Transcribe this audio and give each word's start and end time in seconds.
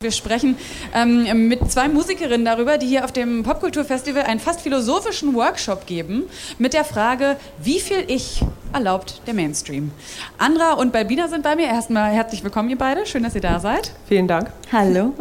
Wir 0.00 0.12
sprechen 0.12 0.56
ähm, 0.94 1.48
mit 1.48 1.72
zwei 1.72 1.88
Musikerinnen 1.88 2.44
darüber, 2.44 2.78
die 2.78 2.86
hier 2.86 3.04
auf 3.04 3.10
dem 3.10 3.42
Popkulturfestival 3.42 4.22
einen 4.22 4.38
fast 4.38 4.60
philosophischen 4.60 5.34
Workshop 5.34 5.88
geben 5.88 6.22
mit 6.56 6.72
der 6.72 6.84
Frage, 6.84 7.36
wie 7.60 7.80
viel 7.80 8.04
Ich 8.06 8.44
erlaubt 8.72 9.22
der 9.26 9.34
Mainstream. 9.34 9.90
Andra 10.38 10.74
und 10.74 10.92
Balbina 10.92 11.26
sind 11.26 11.42
bei 11.42 11.56
mir. 11.56 11.66
Erstmal 11.66 12.12
herzlich 12.12 12.44
willkommen, 12.44 12.70
ihr 12.70 12.78
beide. 12.78 13.06
Schön, 13.06 13.24
dass 13.24 13.34
ihr 13.34 13.40
da 13.40 13.58
seid. 13.58 13.92
Vielen 14.06 14.28
Dank. 14.28 14.52
Hallo. 14.70 15.14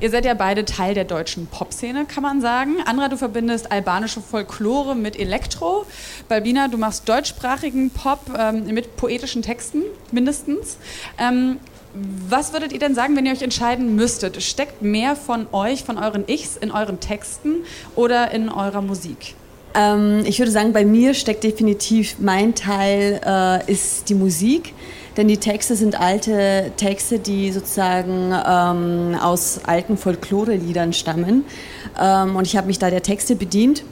Ihr 0.00 0.08
seid 0.08 0.24
ja 0.24 0.32
beide 0.32 0.64
Teil 0.64 0.94
der 0.94 1.04
deutschen 1.04 1.46
Popszene, 1.46 2.06
kann 2.06 2.22
man 2.22 2.40
sagen. 2.40 2.76
Andra, 2.86 3.08
du 3.08 3.18
verbindest 3.18 3.70
albanische 3.70 4.22
Folklore 4.22 4.96
mit 4.96 5.18
Elektro. 5.18 5.84
Balbina, 6.28 6.68
du 6.68 6.78
machst 6.78 7.06
deutschsprachigen 7.06 7.90
Pop 7.90 8.20
ähm, 8.34 8.64
mit 8.68 8.96
poetischen 8.96 9.42
Texten 9.42 9.82
mindestens. 10.10 10.78
Ähm, 11.18 11.58
was 11.94 12.52
würdet 12.52 12.72
ihr 12.72 12.78
denn 12.78 12.94
sagen, 12.94 13.16
wenn 13.16 13.26
ihr 13.26 13.32
euch 13.32 13.42
entscheiden 13.42 13.94
müsstet? 13.96 14.42
Steckt 14.42 14.82
mehr 14.82 15.14
von 15.16 15.46
euch, 15.52 15.84
von 15.84 15.98
euren 15.98 16.24
Ichs 16.26 16.56
in 16.56 16.70
euren 16.70 17.00
Texten 17.00 17.64
oder 17.94 18.30
in 18.30 18.48
eurer 18.48 18.80
Musik? 18.80 19.34
Ähm, 19.74 20.22
ich 20.24 20.38
würde 20.38 20.50
sagen, 20.50 20.72
bei 20.72 20.84
mir 20.84 21.14
steckt 21.14 21.44
definitiv 21.44 22.16
mein 22.18 22.54
Teil 22.54 23.20
äh, 23.24 23.70
ist 23.70 24.08
die 24.08 24.14
Musik. 24.14 24.74
Denn 25.16 25.28
die 25.28 25.36
Texte 25.36 25.76
sind 25.76 26.00
alte 26.00 26.72
Texte, 26.78 27.18
die 27.18 27.52
sozusagen 27.52 28.32
ähm, 28.32 29.18
aus 29.20 29.60
alten 29.66 29.98
Folklore-Liedern 29.98 30.94
stammen. 30.94 31.44
Ähm, 32.00 32.36
und 32.36 32.46
ich 32.46 32.56
habe 32.56 32.68
mich 32.68 32.78
da 32.78 32.88
der 32.88 33.02
Texte 33.02 33.36
bedient. 33.36 33.84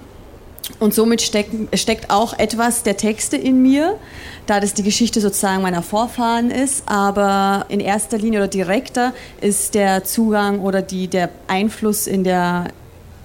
Und 0.79 0.95
somit 0.95 1.21
steckt, 1.21 1.53
steckt 1.79 2.11
auch 2.11 2.39
etwas 2.39 2.83
der 2.83 2.97
Texte 2.97 3.37
in 3.37 3.61
mir, 3.61 3.99
da 4.47 4.61
das 4.61 4.75
die 4.75 4.83
Geschichte 4.83 5.21
sozusagen 5.21 5.63
meiner 5.63 5.83
Vorfahren 5.83 6.51
ist. 6.51 6.85
Aber 6.87 7.67
in 7.69 7.81
erster 7.81 8.19
Linie 8.19 8.41
oder 8.41 8.49
direkter 8.49 9.13
ist 9.41 9.75
der 9.75 10.05
Zugang 10.05 10.61
oder 10.61 10.83
die, 10.83 11.09
der 11.09 11.31
Einfluss 11.49 12.07
in 12.07 12.25
der 12.25 12.69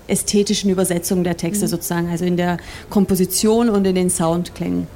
ästhetischen 0.08 0.70
Übersetzung 0.70 1.24
der 1.24 1.38
Texte 1.38 1.66
mhm. 1.66 1.70
sozusagen, 1.70 2.10
also 2.10 2.26
in 2.26 2.38
der 2.38 2.58
Komposition 2.90 3.70
und 3.70 3.86
in 3.86 3.96
den 3.96 4.10
Soundklängen. 4.10 4.88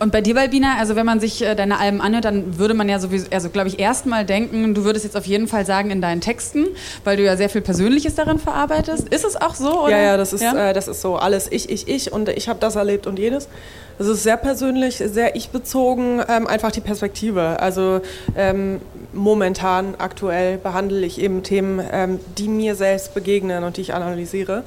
Und 0.00 0.12
bei 0.12 0.22
dir, 0.22 0.34
Balbina, 0.34 0.78
also 0.78 0.96
wenn 0.96 1.04
man 1.04 1.20
sich 1.20 1.44
äh, 1.44 1.54
deine 1.54 1.78
Alben 1.78 2.00
anhört, 2.00 2.24
dann 2.24 2.58
würde 2.58 2.72
man 2.72 2.88
ja 2.88 2.98
sowieso, 2.98 3.26
also 3.30 3.50
glaube 3.50 3.68
ich, 3.68 3.78
erstmal 3.78 4.24
denken, 4.24 4.74
du 4.74 4.84
würdest 4.84 5.04
jetzt 5.04 5.14
auf 5.14 5.26
jeden 5.26 5.46
Fall 5.46 5.66
sagen 5.66 5.90
in 5.90 6.00
deinen 6.00 6.22
Texten, 6.22 6.68
weil 7.04 7.18
du 7.18 7.22
ja 7.22 7.36
sehr 7.36 7.50
viel 7.50 7.60
Persönliches 7.60 8.14
darin 8.14 8.38
verarbeitest. 8.38 9.10
Ist 9.10 9.26
es 9.26 9.36
auch 9.36 9.54
so? 9.54 9.82
Oder? 9.84 9.90
Ja, 9.90 9.98
ja, 9.98 10.16
das 10.16 10.32
ist, 10.32 10.42
ja? 10.42 10.70
Äh, 10.70 10.72
das 10.72 10.88
ist 10.88 11.02
so 11.02 11.16
alles 11.16 11.52
ich, 11.52 11.68
ich, 11.68 11.86
ich 11.86 12.12
und 12.12 12.30
ich 12.30 12.48
habe 12.48 12.58
das 12.58 12.76
erlebt 12.76 13.06
und 13.06 13.18
jenes. 13.18 13.46
Es 13.98 14.06
ist 14.06 14.22
sehr 14.22 14.38
persönlich, 14.38 14.96
sehr 14.96 15.36
ich-bezogen, 15.36 16.22
ähm, 16.26 16.46
einfach 16.46 16.72
die 16.72 16.80
Perspektive. 16.80 17.60
Also 17.60 18.00
ähm, 18.34 18.80
momentan, 19.12 19.96
aktuell 19.98 20.56
behandle 20.56 21.04
ich 21.04 21.20
eben 21.20 21.42
Themen, 21.42 21.84
ähm, 21.92 22.20
die 22.38 22.48
mir 22.48 22.74
selbst 22.74 23.12
begegnen 23.12 23.64
und 23.64 23.76
die 23.76 23.82
ich 23.82 23.92
analysiere. 23.92 24.62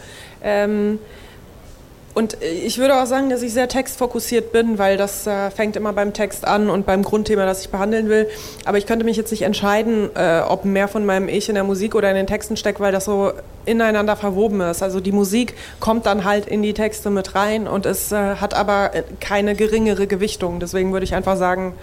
Und 2.13 2.37
ich 2.41 2.77
würde 2.77 3.01
auch 3.01 3.07
sagen, 3.07 3.29
dass 3.29 3.41
ich 3.41 3.53
sehr 3.53 3.67
textfokussiert 3.67 4.51
bin, 4.51 4.77
weil 4.77 4.97
das 4.97 5.25
äh, 5.25 5.49
fängt 5.49 5.75
immer 5.75 5.93
beim 5.93 6.13
Text 6.13 6.45
an 6.45 6.69
und 6.69 6.85
beim 6.85 7.03
Grundthema, 7.03 7.45
das 7.45 7.61
ich 7.61 7.69
behandeln 7.69 8.07
will. 8.07 8.27
Aber 8.65 8.77
ich 8.77 8.85
könnte 8.85 9.03
mich 9.03 9.17
jetzt 9.17 9.31
nicht 9.31 9.41
entscheiden, 9.41 10.09
äh, 10.15 10.41
ob 10.47 10.63
mehr 10.63 10.87
von 10.87 11.05
meinem 11.05 11.27
Ich 11.27 11.49
in 11.49 11.55
der 11.55 11.63
Musik 11.63 11.95
oder 11.95 12.09
in 12.09 12.15
den 12.15 12.27
Texten 12.27 12.55
steckt, 12.55 12.79
weil 12.79 12.91
das 12.91 13.05
so 13.05 13.31
ineinander 13.65 14.15
verwoben 14.15 14.61
ist. 14.61 14.83
Also 14.83 14.99
die 14.99 15.11
Musik 15.11 15.55
kommt 15.79 16.05
dann 16.05 16.23
halt 16.23 16.45
in 16.45 16.61
die 16.61 16.73
Texte 16.73 17.09
mit 17.09 17.33
rein 17.33 17.67
und 17.67 17.87
es 17.87 18.11
äh, 18.11 18.35
hat 18.35 18.53
aber 18.53 18.93
äh, 18.93 19.03
keine 19.19 19.55
geringere 19.55 20.05
Gewichtung. 20.05 20.59
Deswegen 20.59 20.93
würde 20.93 21.05
ich 21.05 21.15
einfach 21.15 21.37
sagen, 21.37 21.73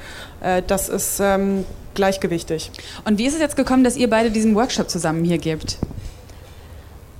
äh, 0.43 0.63
das 0.65 0.89
ist 0.89 1.19
ähm, 1.21 1.65
gleichgewichtig. 1.95 2.71
Und 3.05 3.19
wie 3.19 3.27
ist 3.27 3.35
es 3.35 3.41
jetzt 3.41 3.57
gekommen, 3.57 3.83
dass 3.83 3.97
ihr 3.97 4.09
beide 4.09 4.31
diesen 4.31 4.55
Workshop 4.55 4.91
zusammen 4.91 5.25
hier 5.25 5.39
gebt? 5.39 5.79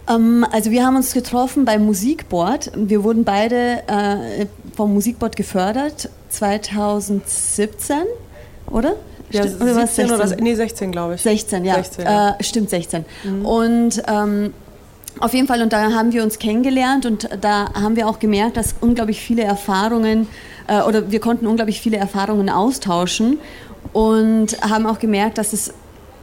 Ähm, 0.09 0.47
also 0.51 0.71
wir 0.71 0.85
haben 0.85 0.97
uns 0.97 1.13
getroffen 1.13 1.65
beim 1.65 1.85
Musikboard. 1.85 2.73
Wir 2.75 3.05
wurden 3.05 3.25
beide 3.25 3.83
äh, 3.87 4.47
vom 4.75 4.95
Musikboard 4.95 5.37
gefördert 5.37 6.11
2017, 6.31 7.99
oder? 8.71 8.95
Ja, 9.31 9.43
stimmt, 9.43 9.63
oder 9.63 9.77
was 9.77 9.97
16? 9.97 10.15
Oder, 10.15 10.37
nee, 10.37 10.55
16 10.55 10.93
glaube 10.93 11.15
ich. 11.15 11.23
16, 11.23 11.65
ja. 11.65 11.75
16, 11.75 12.05
ja. 12.05 12.31
Äh, 12.31 12.43
stimmt, 12.43 12.71
16. 12.71 13.05
Mhm. 13.25 13.47
Und 13.47 14.03
ähm, 14.09 14.53
auf 15.19 15.35
jeden 15.35 15.47
Fall, 15.47 15.63
und 15.63 15.73
da 15.73 15.93
haben 15.93 16.13
wir 16.13 16.23
uns 16.23 16.39
kennengelernt 16.39 17.05
und 17.07 17.29
da 17.41 17.73
haben 17.75 17.97
wir 17.97 18.09
auch 18.09 18.19
gemerkt, 18.19 18.57
dass 18.57 18.75
unglaublich 18.81 19.21
viele 19.21 19.43
Erfahrungen, 19.43 20.29
äh, 20.67 20.83
oder 20.83 21.11
wir 21.11 21.21
konnten 21.21 21.47
unglaublich 21.47 21.81
viele 21.81 21.97
Erfahrungen 21.97 22.49
austauschen 22.49 23.39
und 23.93 24.61
haben 24.63 24.87
auch 24.87 24.99
gemerkt, 24.99 25.39
dass 25.39 25.53
es 25.53 25.75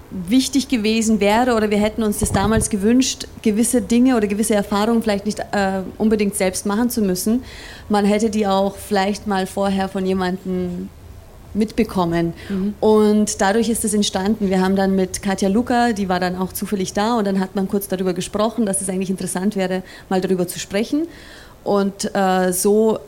wichtig 0.09 0.68
gewesen 0.69 1.19
wäre 1.19 1.56
oder 1.56 1.69
wir 1.69 1.79
hätten 1.79 2.03
uns 2.03 2.19
das 2.19 2.31
damals 2.31 2.69
gewünscht, 2.69 3.28
gewisse 3.41 3.81
Dinge 3.81 4.16
oder 4.16 4.28
gewisse 4.28 4.56
Erfahrungen 4.56 5.03
vielleicht 5.03 5.25
nicht 5.25 5.40
äh, 5.40 5.81
unbedingt 5.97 6.35
selbst 6.35 6.66
machen 6.66 6.90
zu 6.90 7.01
müssen. 7.01 7.44
Man 7.90 8.06
hätte 8.06 8.29
die 8.29 8.47
auch 8.47 8.75
vielleicht 8.78 9.28
mal 9.28 9.47
vorher 9.47 9.90
von 9.90 10.06
jemandem 10.06 10.90
mitbekommen. 11.53 12.34
Mhm. 12.50 12.75
Und 12.79 13.41
dadurch 13.41 13.69
ist 13.69 13.84
es 13.84 13.94
entstanden. 13.94 14.50
Wir 14.50 14.62
haben 14.62 14.75
dann 14.75 14.96
mit 14.96 15.22
Katja 15.22 15.50
Luca, 15.50 15.91
die 15.94 16.07
war 16.07 16.19
dann 16.19 16.35
auch 16.35 16.53
zufällig 16.53 16.94
da 16.94 17.17
und 17.17 17.25
dann 17.25 17.40
hat 17.40 17.56
man 17.56 17.67
kurz 17.67 17.88
darüber 17.88 18.13
gesprochen, 18.13 18.66
dass 18.66 18.81
es 18.81 18.90
eigentlich 18.90 19.09
interessant 19.09 19.56
wäre, 19.56 19.84
mal 20.09 20.22
darüber 20.22 20.47
zu 20.47 20.59
sprechen. 20.59 21.07
Und 21.63 22.16
äh, 22.16 22.53
so 22.53 23.00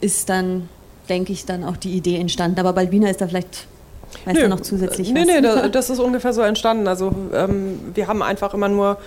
ist 0.00 0.28
dann, 0.28 0.68
denke 1.08 1.32
ich, 1.32 1.44
dann 1.44 1.64
auch 1.64 1.76
die 1.76 1.90
Idee 1.90 2.16
entstanden. 2.16 2.60
Aber 2.60 2.72
Balbina 2.72 3.10
ist 3.10 3.20
da 3.20 3.28
vielleicht 3.28 3.66
Weißt 4.24 4.36
nee, 4.36 4.42
du 4.42 4.48
noch 4.48 4.60
zusätzlich 4.60 5.12
nee? 5.12 5.24
Nee, 5.24 5.40
nee, 5.40 5.68
das 5.70 5.90
ist 5.90 5.98
ungefähr 5.98 6.32
so 6.32 6.42
entstanden. 6.42 6.88
Also 6.88 7.12
ähm, 7.32 7.80
wir 7.94 8.06
haben 8.06 8.22
einfach 8.22 8.54
immer 8.54 8.68
nur 8.68 8.98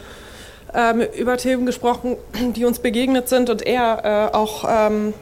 ähm, 0.73 1.01
über 1.17 1.37
Themen 1.37 1.65
gesprochen, 1.65 2.17
die 2.55 2.65
uns 2.65 2.79
begegnet 2.79 3.29
sind 3.29 3.49
und 3.49 3.65
er 3.65 4.29
äh, 4.31 4.35
auch 4.35 4.65
ähm, 4.67 5.13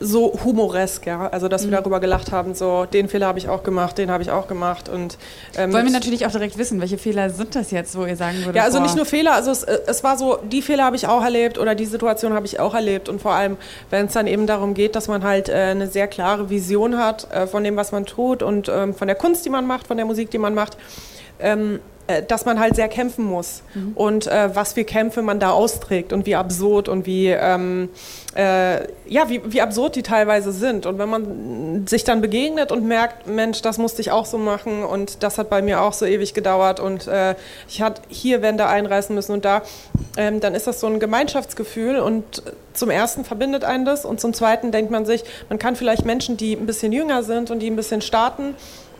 so 0.00 0.38
humoresk, 0.44 1.06
ja. 1.06 1.28
Also 1.28 1.48
dass 1.48 1.64
mhm. 1.64 1.70
wir 1.70 1.78
darüber 1.78 2.00
gelacht 2.00 2.32
haben, 2.32 2.54
so 2.54 2.84
den 2.84 3.08
Fehler 3.08 3.26
habe 3.26 3.38
ich 3.38 3.48
auch 3.48 3.62
gemacht, 3.62 3.98
den 3.98 4.10
habe 4.10 4.22
ich 4.22 4.30
auch 4.30 4.48
gemacht. 4.48 4.88
Und, 4.88 5.18
ähm, 5.56 5.72
Wollen 5.72 5.86
wir 5.86 5.92
natürlich 5.92 6.26
auch 6.26 6.30
direkt 6.30 6.58
wissen, 6.58 6.80
welche 6.80 6.98
Fehler 6.98 7.30
sind 7.30 7.54
das 7.54 7.70
jetzt, 7.70 7.96
wo 7.96 8.04
ihr 8.04 8.16
sagen 8.16 8.38
würdet? 8.38 8.56
Ja, 8.56 8.64
also 8.64 8.78
boah. 8.78 8.84
nicht 8.84 8.96
nur 8.96 9.06
Fehler, 9.06 9.34
also 9.34 9.50
es, 9.50 9.64
äh, 9.64 9.78
es 9.86 10.04
war 10.04 10.16
so, 10.16 10.38
die 10.42 10.62
Fehler 10.62 10.84
habe 10.84 10.96
ich 10.96 11.06
auch 11.06 11.22
erlebt 11.22 11.58
oder 11.58 11.74
die 11.74 11.86
Situation 11.86 12.32
habe 12.32 12.46
ich 12.46 12.60
auch 12.60 12.74
erlebt. 12.74 13.08
Und 13.08 13.20
vor 13.20 13.32
allem, 13.32 13.56
wenn 13.90 14.06
es 14.06 14.12
dann 14.12 14.26
eben 14.26 14.46
darum 14.46 14.74
geht, 14.74 14.94
dass 14.94 15.08
man 15.08 15.24
halt 15.24 15.48
äh, 15.48 15.52
eine 15.52 15.88
sehr 15.88 16.06
klare 16.06 16.50
Vision 16.50 16.98
hat 16.98 17.30
äh, 17.32 17.46
von 17.46 17.64
dem, 17.64 17.76
was 17.76 17.92
man 17.92 18.06
tut 18.06 18.42
und 18.42 18.68
ähm, 18.68 18.94
von 18.94 19.08
der 19.08 19.16
Kunst, 19.16 19.44
die 19.44 19.50
man 19.50 19.66
macht, 19.66 19.86
von 19.86 19.96
der 19.96 20.06
Musik, 20.06 20.30
die 20.30 20.38
man 20.38 20.54
macht. 20.54 20.76
Ähm, 21.40 21.76
äh, 21.76 21.97
dass 22.26 22.46
man 22.46 22.58
halt 22.58 22.74
sehr 22.74 22.88
kämpfen 22.88 23.24
muss 23.24 23.62
mhm. 23.74 23.92
und 23.94 24.26
äh, 24.26 24.54
was 24.54 24.72
für 24.72 24.84
Kämpfe 24.84 25.20
man 25.20 25.40
da 25.40 25.50
austrägt 25.50 26.12
und 26.14 26.24
wie 26.24 26.36
absurd 26.36 26.88
und 26.88 27.04
wie 27.04 27.28
ähm, 27.28 27.90
äh, 28.34 28.84
ja 29.06 29.28
wie, 29.28 29.42
wie 29.52 29.60
absurd 29.60 29.94
die 29.94 30.02
teilweise 30.02 30.52
sind 30.52 30.86
und 30.86 30.98
wenn 30.98 31.08
man 31.10 31.86
sich 31.86 32.04
dann 32.04 32.22
begegnet 32.22 32.72
und 32.72 32.86
merkt 32.86 33.26
Mensch 33.26 33.60
das 33.60 33.76
musste 33.76 34.00
ich 34.00 34.10
auch 34.10 34.24
so 34.24 34.38
machen 34.38 34.84
und 34.84 35.22
das 35.22 35.36
hat 35.36 35.50
bei 35.50 35.60
mir 35.60 35.82
auch 35.82 35.92
so 35.92 36.06
ewig 36.06 36.32
gedauert 36.32 36.80
und 36.80 37.06
äh, 37.08 37.34
ich 37.68 37.82
hatte 37.82 38.00
hier 38.08 38.40
Wände 38.40 38.66
einreißen 38.66 39.14
müssen 39.14 39.32
und 39.32 39.44
da 39.44 39.60
ähm, 40.16 40.40
dann 40.40 40.54
ist 40.54 40.66
das 40.66 40.80
so 40.80 40.86
ein 40.86 41.00
Gemeinschaftsgefühl 41.00 41.98
und 41.98 42.42
zum 42.72 42.88
ersten 42.88 43.24
verbindet 43.24 43.64
einen 43.64 43.84
das 43.84 44.06
und 44.06 44.18
zum 44.18 44.32
zweiten 44.32 44.72
denkt 44.72 44.90
man 44.90 45.04
sich 45.04 45.24
man 45.50 45.58
kann 45.58 45.76
vielleicht 45.76 46.06
Menschen 46.06 46.38
die 46.38 46.54
ein 46.54 46.64
bisschen 46.64 46.92
jünger 46.92 47.22
sind 47.22 47.50
und 47.50 47.58
die 47.58 47.68
ein 47.68 47.76
bisschen 47.76 48.00
starten 48.00 48.54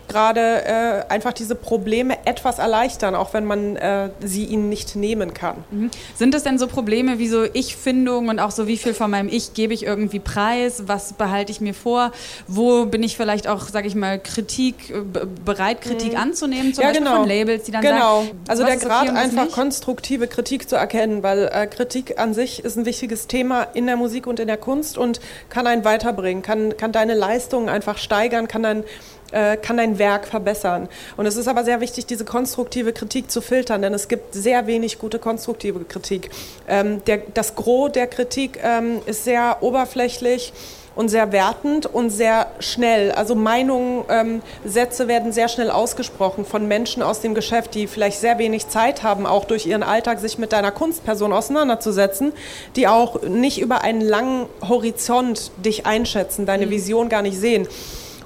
gerade 0.08 0.64
äh, 0.64 1.04
einfach 1.08 1.32
diese 1.32 1.54
Probleme 1.54 2.16
etwas 2.24 2.58
erleichtern, 2.58 3.14
auch 3.14 3.34
wenn 3.34 3.44
man 3.44 3.76
äh, 3.76 4.10
sie 4.20 4.44
ihnen 4.44 4.68
nicht 4.68 4.96
nehmen 4.96 5.34
kann. 5.34 5.56
Mhm. 5.70 5.90
Sind 6.14 6.34
das 6.34 6.42
denn 6.42 6.58
so 6.58 6.66
Probleme 6.66 7.18
wie 7.18 7.28
so 7.28 7.44
Ich-Findung 7.44 8.28
und 8.28 8.38
auch 8.38 8.50
so, 8.50 8.66
wie 8.66 8.76
viel 8.76 8.94
von 8.94 9.10
meinem 9.10 9.28
Ich 9.28 9.54
gebe 9.54 9.74
ich 9.74 9.84
irgendwie 9.84 10.18
preis, 10.18 10.84
was 10.86 11.12
behalte 11.12 11.52
ich 11.52 11.60
mir 11.60 11.74
vor, 11.74 12.12
wo 12.46 12.86
bin 12.86 13.02
ich 13.02 13.16
vielleicht 13.16 13.48
auch, 13.48 13.68
sage 13.68 13.86
ich 13.86 13.94
mal, 13.94 14.18
Kritik, 14.18 14.90
äh, 14.90 15.02
bereit, 15.44 15.80
Kritik 15.80 16.12
mhm. 16.12 16.18
anzunehmen, 16.18 16.74
zum 16.74 16.82
ja, 16.82 16.88
Beispiel 16.88 17.06
genau. 17.06 17.20
von 17.20 17.28
Labels, 17.28 17.64
die 17.64 17.72
dann 17.72 17.82
genau. 17.82 18.22
sagen, 18.22 18.40
also 18.48 18.64
der 18.64 18.76
Grad 18.76 19.10
einfach 19.10 19.44
nicht? 19.44 19.54
konstruktive 19.54 20.26
Kritik 20.26 20.68
zu 20.68 20.76
erkennen, 20.76 21.22
weil 21.22 21.50
äh, 21.52 21.66
Kritik 21.66 22.18
an 22.18 22.34
sich 22.34 22.64
ist 22.64 22.76
ein 22.76 22.86
wichtiges 22.86 23.26
Thema 23.26 23.62
in 23.74 23.86
der 23.86 23.96
Musik 23.96 24.26
und 24.26 24.40
in 24.40 24.46
der 24.46 24.56
Kunst 24.56 24.98
und 24.98 25.20
kann 25.50 25.66
einen 25.66 25.84
weiterbringen, 25.84 26.42
kann, 26.42 26.76
kann 26.76 26.92
deine 26.92 27.14
Leistungen 27.14 27.68
einfach 27.68 27.98
steigern, 27.98 28.48
kann 28.48 28.62
dann 28.62 28.82
äh, 28.82 28.86
kann 29.30 29.76
dein 29.76 29.98
Werk 29.98 30.26
verbessern. 30.26 30.88
Und 31.16 31.26
es 31.26 31.36
ist 31.36 31.48
aber 31.48 31.64
sehr 31.64 31.80
wichtig, 31.80 32.06
diese 32.06 32.24
konstruktive 32.24 32.92
Kritik 32.92 33.30
zu 33.30 33.40
filtern, 33.40 33.82
denn 33.82 33.94
es 33.94 34.08
gibt 34.08 34.34
sehr 34.34 34.66
wenig 34.66 34.98
gute 34.98 35.18
konstruktive 35.18 35.84
Kritik. 35.84 36.30
Ähm, 36.66 37.02
der, 37.06 37.18
das 37.34 37.54
Gros 37.54 37.92
der 37.92 38.06
Kritik 38.06 38.58
ähm, 38.62 39.00
ist 39.06 39.24
sehr 39.24 39.58
oberflächlich 39.60 40.52
und 40.98 41.08
sehr 41.10 41.30
wertend 41.30 41.86
und 41.86 42.10
sehr 42.10 42.48
schnell. 42.58 43.12
Also 43.12 43.36
Meinungen, 43.36 44.04
ähm, 44.08 44.42
Sätze 44.64 45.06
werden 45.06 45.30
sehr 45.30 45.48
schnell 45.48 45.70
ausgesprochen 45.70 46.44
von 46.44 46.66
Menschen 46.66 47.04
aus 47.04 47.20
dem 47.20 47.36
Geschäft, 47.36 47.76
die 47.76 47.86
vielleicht 47.86 48.18
sehr 48.18 48.38
wenig 48.38 48.66
Zeit 48.66 49.04
haben, 49.04 49.24
auch 49.24 49.44
durch 49.44 49.64
ihren 49.64 49.84
Alltag 49.84 50.18
sich 50.18 50.38
mit 50.38 50.52
deiner 50.52 50.72
Kunstperson 50.72 51.32
auseinanderzusetzen, 51.32 52.32
die 52.74 52.88
auch 52.88 53.22
nicht 53.22 53.60
über 53.60 53.82
einen 53.82 54.00
langen 54.00 54.46
Horizont 54.68 55.52
dich 55.64 55.86
einschätzen, 55.86 56.46
deine 56.46 56.66
mhm. 56.66 56.70
Vision 56.70 57.08
gar 57.08 57.22
nicht 57.22 57.38
sehen. 57.38 57.68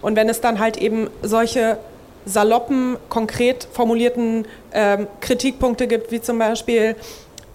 Und 0.02 0.16
wenn 0.16 0.28
es 0.28 0.40
dann 0.40 0.58
halt 0.58 0.76
eben 0.76 1.08
solche 1.22 1.78
saloppen, 2.24 2.96
konkret 3.08 3.66
formulierten 3.72 4.46
ähm, 4.72 5.06
Kritikpunkte 5.20 5.86
gibt, 5.86 6.12
wie 6.12 6.20
zum 6.20 6.38
Beispiel, 6.38 6.96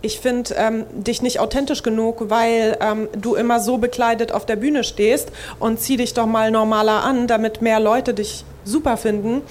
ich 0.02 0.20
finde 0.20 0.56
ähm, 0.58 0.86
dich 0.92 1.22
nicht 1.22 1.40
authentisch 1.40 1.84
genug, 1.84 2.30
weil 2.30 2.78
ähm, 2.82 3.08
du 3.18 3.36
immer 3.36 3.60
so 3.60 3.78
bekleidet 3.78 4.32
auf 4.32 4.46
der 4.46 4.56
Bühne 4.56 4.84
stehst 4.84 5.32
und 5.60 5.80
zieh 5.80 5.98
dich 5.98 6.14
doch 6.14 6.28
mal 6.28 6.52
normaler 6.52 7.04
an, 7.04 7.28
damit 7.28 7.62
mehr 7.62 7.80
Leute 7.80 8.14
dich 8.14 8.46
super 8.64 8.98
finden. 8.98 9.42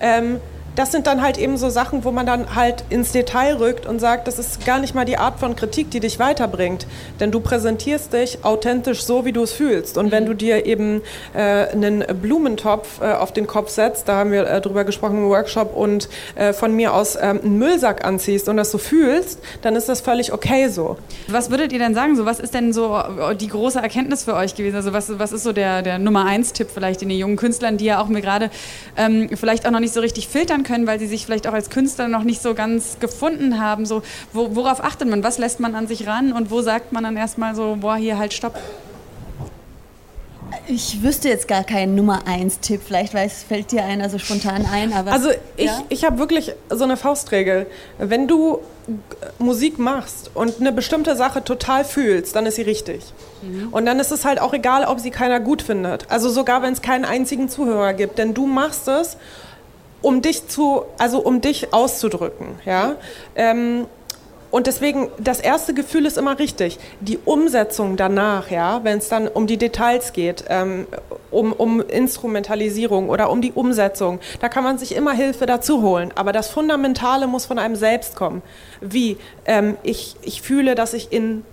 Ähm, 0.00 0.40
das 0.76 0.92
sind 0.92 1.06
dann 1.06 1.22
halt 1.22 1.38
eben 1.38 1.56
so 1.56 1.70
Sachen, 1.70 2.04
wo 2.04 2.10
man 2.10 2.26
dann 2.26 2.54
halt 2.54 2.84
ins 2.90 3.12
Detail 3.12 3.56
rückt 3.56 3.86
und 3.86 4.00
sagt, 4.00 4.26
das 4.26 4.38
ist 4.38 4.64
gar 4.64 4.78
nicht 4.78 4.94
mal 4.94 5.04
die 5.04 5.18
Art 5.18 5.38
von 5.38 5.56
Kritik, 5.56 5.90
die 5.90 6.00
dich 6.00 6.18
weiterbringt. 6.18 6.86
Denn 7.20 7.30
du 7.30 7.40
präsentierst 7.40 8.12
dich 8.12 8.44
authentisch 8.44 9.04
so, 9.04 9.24
wie 9.24 9.32
du 9.32 9.42
es 9.42 9.52
fühlst. 9.52 9.96
Und 9.98 10.10
wenn 10.10 10.24
mhm. 10.24 10.28
du 10.28 10.34
dir 10.34 10.66
eben 10.66 11.02
äh, 11.34 11.68
einen 11.68 12.04
Blumentopf 12.20 13.00
äh, 13.00 13.12
auf 13.12 13.32
den 13.32 13.46
Kopf 13.46 13.70
setzt, 13.70 14.08
da 14.08 14.16
haben 14.16 14.32
wir 14.32 14.46
äh, 14.46 14.60
drüber 14.60 14.84
gesprochen 14.84 15.18
im 15.18 15.28
Workshop, 15.28 15.74
und 15.74 16.08
äh, 16.34 16.52
von 16.52 16.74
mir 16.74 16.94
aus 16.94 17.16
ähm, 17.16 17.40
einen 17.42 17.58
Müllsack 17.58 18.04
anziehst 18.04 18.48
und 18.48 18.56
das 18.56 18.70
so 18.70 18.78
fühlst, 18.78 19.38
dann 19.62 19.76
ist 19.76 19.88
das 19.88 20.00
völlig 20.00 20.32
okay 20.32 20.68
so. 20.68 20.96
Was 21.28 21.50
würdet 21.50 21.72
ihr 21.72 21.78
denn 21.78 21.94
sagen? 21.94 22.16
So, 22.16 22.26
was 22.26 22.40
ist 22.40 22.54
denn 22.54 22.72
so 22.72 22.96
äh, 22.96 23.36
die 23.36 23.48
große 23.48 23.78
Erkenntnis 23.78 24.24
für 24.24 24.34
euch 24.34 24.54
gewesen? 24.54 24.76
Also 24.76 24.92
was, 24.92 25.18
was 25.18 25.32
ist 25.32 25.44
so 25.44 25.52
der, 25.52 25.82
der 25.82 25.98
Nummer 25.98 26.24
eins 26.24 26.52
Tipp 26.52 26.68
vielleicht 26.72 27.02
in 27.02 27.08
den 27.08 27.18
jungen 27.18 27.36
Künstlern, 27.36 27.76
die 27.76 27.84
ja 27.84 28.00
auch 28.00 28.08
mir 28.08 28.20
gerade 28.20 28.50
ähm, 28.96 29.28
vielleicht 29.34 29.66
auch 29.66 29.70
noch 29.70 29.80
nicht 29.80 29.94
so 29.94 30.00
richtig 30.00 30.28
filtern 30.28 30.63
können, 30.64 30.86
weil 30.86 30.98
sie 30.98 31.06
sich 31.06 31.24
vielleicht 31.24 31.46
auch 31.46 31.52
als 31.52 31.70
Künstler 31.70 32.08
noch 32.08 32.24
nicht 32.24 32.42
so 32.42 32.54
ganz 32.54 32.98
gefunden 32.98 33.60
haben. 33.60 33.86
So, 33.86 34.02
wo, 34.32 34.56
worauf 34.56 34.82
achtet 34.82 35.08
man? 35.08 35.22
Was 35.22 35.38
lässt 35.38 35.60
man 35.60 35.74
an 35.74 35.86
sich 35.86 36.06
ran 36.06 36.32
und 36.32 36.50
wo 36.50 36.62
sagt 36.62 36.92
man 36.92 37.04
dann 37.04 37.16
erstmal 37.16 37.54
so, 37.54 37.78
boah, 37.80 37.96
hier 37.96 38.18
halt 38.18 38.32
stopp? 38.32 38.58
Ich 40.66 41.02
wüsste 41.02 41.28
jetzt 41.28 41.46
gar 41.46 41.64
keinen 41.64 41.94
Nummer 41.94 42.26
1 42.26 42.60
Tipp. 42.60 42.80
Vielleicht 42.84 43.12
weiß, 43.12 43.44
fällt 43.46 43.70
dir 43.72 43.84
einer 43.84 44.08
so 44.08 44.18
spontan 44.18 44.66
ein. 44.66 44.92
Aber, 44.92 45.12
also 45.12 45.30
ich, 45.56 45.66
ja? 45.66 45.82
ich 45.88 46.04
habe 46.04 46.18
wirklich 46.18 46.54
so 46.70 46.84
eine 46.84 46.96
Faustregel. 46.96 47.66
Wenn 47.98 48.26
du 48.26 48.60
Musik 49.38 49.78
machst 49.78 50.30
und 50.34 50.60
eine 50.60 50.72
bestimmte 50.72 51.16
Sache 51.16 51.44
total 51.44 51.84
fühlst, 51.84 52.34
dann 52.36 52.46
ist 52.46 52.56
sie 52.56 52.62
richtig. 52.62 53.02
Mhm. 53.42 53.68
Und 53.72 53.86
dann 53.86 53.98
ist 54.00 54.12
es 54.12 54.24
halt 54.24 54.40
auch 54.40 54.54
egal, 54.54 54.84
ob 54.84 55.00
sie 55.00 55.10
keiner 55.10 55.40
gut 55.40 55.62
findet. 55.62 56.10
Also 56.10 56.30
sogar 56.30 56.62
wenn 56.62 56.72
es 56.72 56.82
keinen 56.82 57.04
einzigen 57.04 57.48
Zuhörer 57.48 57.92
gibt. 57.92 58.18
Denn 58.18 58.32
du 58.32 58.46
machst 58.46 58.88
es 58.88 59.16
um 60.04 60.22
dich 60.22 60.48
zu, 60.48 60.84
also 60.98 61.18
um 61.20 61.40
dich 61.40 61.72
auszudrücken, 61.72 62.58
ja. 62.64 62.96
Ähm, 63.34 63.86
und 64.50 64.68
deswegen, 64.68 65.08
das 65.18 65.40
erste 65.40 65.74
Gefühl 65.74 66.06
ist 66.06 66.16
immer 66.16 66.38
richtig. 66.38 66.78
Die 67.00 67.18
Umsetzung 67.18 67.96
danach, 67.96 68.52
ja, 68.52 68.84
wenn 68.84 68.98
es 68.98 69.08
dann 69.08 69.26
um 69.26 69.48
die 69.48 69.56
Details 69.56 70.12
geht, 70.12 70.44
ähm, 70.48 70.86
um, 71.32 71.52
um 71.52 71.80
Instrumentalisierung 71.80 73.08
oder 73.08 73.30
um 73.30 73.40
die 73.40 73.50
Umsetzung, 73.50 74.20
da 74.40 74.48
kann 74.48 74.62
man 74.62 74.78
sich 74.78 74.94
immer 74.94 75.10
Hilfe 75.10 75.46
dazu 75.46 75.82
holen. 75.82 76.12
Aber 76.14 76.30
das 76.30 76.50
Fundamentale 76.50 77.26
muss 77.26 77.46
von 77.46 77.58
einem 77.58 77.74
selbst 77.74 78.14
kommen. 78.14 78.42
Wie, 78.80 79.16
ähm, 79.44 79.76
ich, 79.82 80.14
ich 80.22 80.40
fühle, 80.40 80.76
dass 80.76 80.94
ich 80.94 81.10
in 81.12 81.44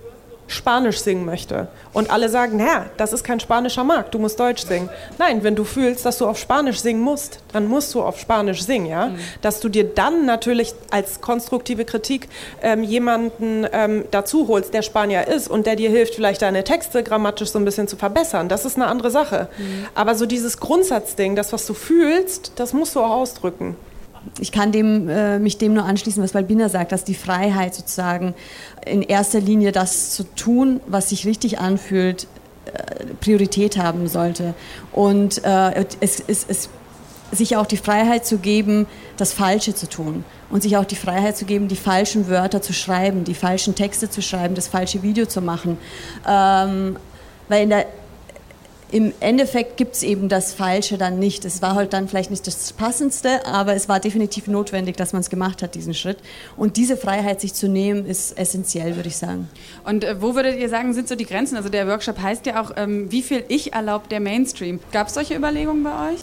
Spanisch 0.52 1.00
singen 1.00 1.26
möchte. 1.26 1.68
Und 1.94 2.12
alle 2.12 2.30
sagen, 2.30 2.60
ja, 2.60 2.86
das 2.98 3.14
ist 3.14 3.24
kein 3.24 3.40
spanischer 3.40 3.84
Markt, 3.84 4.14
du 4.14 4.20
musst 4.20 4.40
Deutsch 4.40 4.64
singen. 4.64 4.90
Nein, 5.18 5.44
wenn 5.44 5.56
du 5.56 5.64
fühlst, 5.64 6.06
dass 6.06 6.18
du 6.18 6.28
auf 6.28 6.38
Spanisch 6.38 6.80
singen 6.80 7.02
musst, 7.02 7.40
dann 7.54 7.68
musst 7.68 7.94
du 7.94 8.02
auf 8.02 8.20
Spanisch 8.20 8.64
singen, 8.64 8.86
ja. 8.86 9.08
Mhm. 9.08 9.20
Dass 9.42 9.60
du 9.60 9.70
dir 9.70 9.84
dann 9.84 10.26
natürlich 10.26 10.74
als 10.90 11.22
konstruktive 11.22 11.86
Kritik 11.86 12.30
ähm, 12.62 12.84
jemanden 12.84 13.66
ähm, 13.72 14.06
dazu 14.12 14.48
holst, 14.48 14.74
der 14.74 14.82
Spanier 14.82 15.28
ist 15.28 15.48
und 15.48 15.66
der 15.66 15.76
dir 15.76 15.90
hilft, 15.90 16.16
vielleicht 16.16 16.42
deine 16.42 16.64
Texte 16.64 17.04
grammatisch 17.04 17.52
so 17.52 17.60
ein 17.60 17.66
bisschen 17.66 17.88
zu 17.88 17.96
verbessern. 17.96 18.50
Das 18.50 18.66
ist 18.66 18.76
eine 18.76 18.88
andere 18.88 19.12
Sache. 19.12 19.48
Mhm. 19.58 19.88
Aber 19.96 20.16
so 20.16 20.26
dieses 20.26 20.60
Grundsatzding, 20.60 21.36
das, 21.36 21.54
was 21.54 21.66
du 21.66 21.74
fühlst, 21.74 22.54
das 22.58 22.74
musst 22.74 22.96
du 22.96 23.02
auch 23.02 23.12
ausdrücken 23.12 23.76
ich 24.40 24.52
kann 24.52 24.72
dem, 24.72 25.10
äh, 25.10 25.40
mich 25.40 25.58
dem 25.58 25.74
nur 25.74 25.86
anschließen, 25.86 26.22
was 26.22 26.32
Balbina 26.32 26.70
sagt, 26.70 26.92
dass 26.92 27.04
die 27.04 27.16
Freiheit 27.16 27.76
sozusagen 27.76 28.34
in 28.86 29.02
erster 29.02 29.40
Linie 29.40 29.72
das 29.72 30.12
zu 30.12 30.24
tun, 30.24 30.80
was 30.88 31.10
sich 31.10 31.26
richtig 31.26 31.60
anfühlt, 31.60 32.28
äh, 32.66 33.06
Priorität 33.20 33.78
haben 33.78 34.08
sollte. 34.08 34.54
Und 34.92 35.44
äh, 35.44 35.86
es, 36.00 36.24
es, 36.28 36.46
es, 36.48 36.70
sich 37.32 37.56
auch 37.56 37.66
die 37.66 37.78
Freiheit 37.78 38.26
zu 38.26 38.38
geben, 38.38 38.88
das 39.18 39.34
Falsche 39.34 39.74
zu 39.74 39.88
tun. 39.88 40.24
Und 40.50 40.64
sich 40.64 40.76
auch 40.78 40.86
die 40.86 40.96
Freiheit 40.96 41.38
zu 41.38 41.46
geben, 41.46 41.68
die 41.68 41.78
falschen 41.78 42.28
Wörter 42.28 42.62
zu 42.62 42.74
schreiben, 42.74 43.24
die 43.24 43.34
falschen 43.34 43.74
Texte 43.74 44.10
zu 44.10 44.22
schreiben, 44.22 44.54
das 44.54 44.68
falsche 44.68 45.02
Video 45.02 45.26
zu 45.26 45.42
machen. 45.42 45.78
Ähm, 46.28 46.98
weil 47.48 47.64
in 47.64 47.70
der 47.70 47.86
im 48.92 49.14
Endeffekt 49.22 49.78
gibt 49.78 49.96
es 49.96 50.04
eben 50.04 50.28
das 50.28 50.54
Falsche 50.54 50.98
dann 50.98 51.18
nicht. 51.18 51.46
Es 51.46 51.62
war 51.62 51.76
halt 51.76 51.94
dann 51.94 52.10
vielleicht 52.10 52.30
nicht 52.30 52.46
das 52.46 52.74
Passendste, 52.74 53.46
aber 53.46 53.74
es 53.74 53.88
war 53.88 54.00
definitiv 54.00 54.48
notwendig, 54.48 54.98
dass 54.98 55.14
man 55.14 55.22
es 55.22 55.30
gemacht 55.30 55.64
hat, 55.64 55.76
diesen 55.76 55.94
Schritt. 55.94 56.18
Und 56.58 56.76
diese 56.76 56.98
Freiheit, 56.98 57.40
sich 57.40 57.54
zu 57.54 57.70
nehmen, 57.70 58.06
ist 58.06 58.38
essentiell, 58.38 58.98
würde 58.98 59.08
ich 59.08 59.18
sagen. 59.18 59.50
Und 59.86 60.04
äh, 60.04 60.22
wo 60.22 60.36
würdet 60.36 60.60
ihr 60.60 60.68
sagen, 60.68 60.94
sind 60.94 61.08
so 61.08 61.16
die 61.16 61.26
Grenzen? 61.26 61.56
Also 61.56 61.70
der 61.70 61.88
Workshop 61.88 62.22
heißt 62.22 62.46
ja 62.46 62.62
auch, 62.62 62.72
ähm, 62.76 63.12
wie 63.12 63.22
viel 63.22 63.46
Ich 63.48 63.74
erlaubt 63.74 64.12
der 64.12 64.20
Mainstream? 64.20 64.80
Gab 64.92 65.08
es 65.08 65.14
solche 65.14 65.36
Überlegungen 65.36 65.84
bei 65.84 66.12
euch? 66.12 66.20